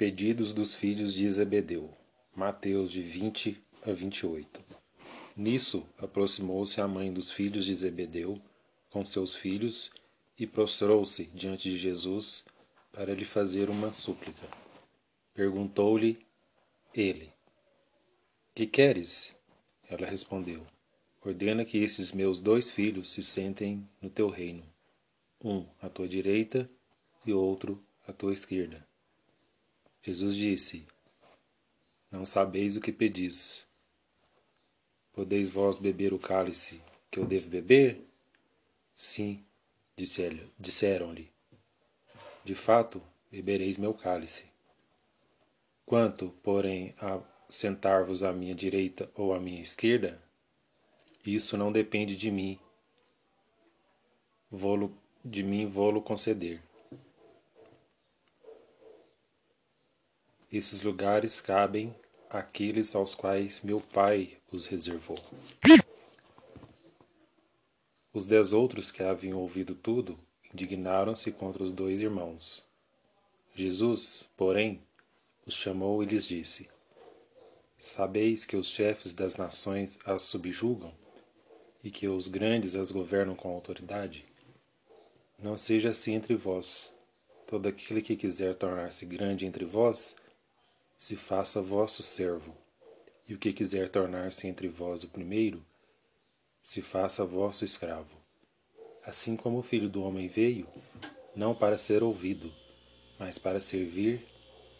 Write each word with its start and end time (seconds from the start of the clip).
Pedidos 0.00 0.54
dos 0.54 0.72
filhos 0.72 1.12
de 1.12 1.30
Zebedeu. 1.30 1.94
Mateus 2.34 2.90
de 2.90 3.02
20 3.02 3.62
a 3.82 3.92
28. 3.92 4.64
Nisso 5.36 5.86
aproximou-se 5.98 6.80
a 6.80 6.88
mãe 6.88 7.12
dos 7.12 7.30
filhos 7.30 7.66
de 7.66 7.74
Zebedeu 7.74 8.40
com 8.88 9.04
seus 9.04 9.34
filhos 9.34 9.90
e 10.38 10.46
prostrou-se 10.46 11.24
diante 11.34 11.68
de 11.68 11.76
Jesus 11.76 12.46
para 12.90 13.12
lhe 13.12 13.26
fazer 13.26 13.68
uma 13.68 13.92
súplica. 13.92 14.48
Perguntou-lhe 15.34 16.18
ele: 16.94 17.30
Que 18.54 18.66
queres? 18.66 19.36
Ela 19.86 20.06
respondeu: 20.06 20.66
Ordena 21.22 21.62
que 21.62 21.76
esses 21.76 22.10
meus 22.10 22.40
dois 22.40 22.70
filhos 22.70 23.10
se 23.10 23.22
sentem 23.22 23.86
no 24.00 24.08
teu 24.08 24.30
reino, 24.30 24.64
um 25.44 25.66
à 25.78 25.90
tua 25.90 26.08
direita 26.08 26.70
e 27.26 27.34
outro 27.34 27.84
à 28.08 28.14
tua 28.14 28.32
esquerda. 28.32 28.88
Jesus 30.02 30.34
disse: 30.34 30.86
Não 32.10 32.24
sabeis 32.24 32.76
o 32.76 32.80
que 32.80 32.92
pedis. 32.92 33.66
Podeis 35.12 35.50
vós 35.50 35.78
beber 35.78 36.12
o 36.14 36.18
cálice 36.18 36.80
que 37.10 37.18
eu 37.18 37.26
devo 37.26 37.50
beber? 37.50 38.00
Sim, 38.94 39.44
disseram-lhe. 39.96 41.28
De 42.44 42.54
fato, 42.54 43.02
bebereis 43.30 43.76
meu 43.76 43.92
cálice. 43.92 44.46
Quanto, 45.84 46.30
porém, 46.42 46.94
a 46.98 47.20
sentar-vos 47.48 48.22
à 48.22 48.32
minha 48.32 48.54
direita 48.54 49.10
ou 49.14 49.34
à 49.34 49.40
minha 49.40 49.60
esquerda, 49.60 50.22
isso 51.26 51.56
não 51.56 51.70
depende 51.70 52.16
de 52.16 52.30
mim. 52.30 52.58
Vou 54.50 54.90
de 55.24 55.42
mim 55.42 55.66
vou-lo 55.66 56.00
conceder. 56.00 56.60
Esses 60.52 60.82
lugares 60.82 61.40
cabem 61.40 61.94
àqueles 62.28 62.96
aos 62.96 63.14
quais 63.14 63.60
meu 63.60 63.80
Pai 63.80 64.36
os 64.50 64.66
reservou. 64.66 65.16
Os 68.12 68.26
dez 68.26 68.52
outros 68.52 68.90
que 68.90 69.02
haviam 69.02 69.38
ouvido 69.38 69.76
tudo 69.76 70.18
indignaram-se 70.52 71.30
contra 71.30 71.62
os 71.62 71.70
dois 71.70 72.00
irmãos. 72.00 72.66
Jesus, 73.54 74.28
porém, 74.36 74.82
os 75.46 75.54
chamou 75.54 76.02
e 76.02 76.06
lhes 76.06 76.26
disse: 76.26 76.68
Sabeis 77.78 78.44
que 78.44 78.56
os 78.56 78.66
chefes 78.66 79.14
das 79.14 79.36
nações 79.36 79.98
as 80.04 80.22
subjugam 80.22 80.92
e 81.84 81.92
que 81.92 82.08
os 82.08 82.26
grandes 82.26 82.74
as 82.74 82.90
governam 82.90 83.36
com 83.36 83.54
autoridade? 83.54 84.26
Não 85.38 85.56
seja 85.56 85.90
assim 85.90 86.14
entre 86.14 86.34
vós. 86.34 86.94
Todo 87.46 87.66
aquele 87.66 88.02
que 88.02 88.16
quiser 88.16 88.54
tornar-se 88.54 89.06
grande 89.06 89.46
entre 89.46 89.64
vós, 89.64 90.14
se 91.00 91.16
faça 91.16 91.62
vosso 91.62 92.02
servo, 92.02 92.54
e 93.26 93.32
o 93.32 93.38
que 93.38 93.54
quiser 93.54 93.88
tornar-se 93.88 94.46
entre 94.46 94.68
vós 94.68 95.02
o 95.02 95.08
primeiro, 95.08 95.64
se 96.60 96.82
faça 96.82 97.24
vosso 97.24 97.64
escravo. 97.64 98.14
Assim 99.02 99.34
como 99.34 99.60
o 99.60 99.62
Filho 99.62 99.88
do 99.88 100.02
Homem 100.02 100.28
veio, 100.28 100.68
não 101.34 101.54
para 101.54 101.78
ser 101.78 102.02
ouvido, 102.02 102.52
mas 103.18 103.38
para 103.38 103.60
servir 103.60 104.26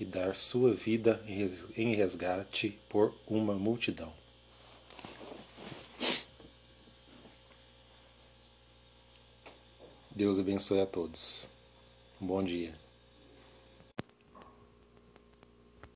e 0.00 0.04
dar 0.04 0.34
sua 0.34 0.74
vida 0.74 1.24
em 1.76 1.94
resgate 1.94 2.76
por 2.88 3.14
uma 3.24 3.54
multidão. 3.54 4.12
Deus 10.10 10.40
abençoe 10.40 10.80
a 10.80 10.86
todos. 10.86 11.46
Um 12.20 12.26
bom 12.26 12.42
dia. 12.42 12.87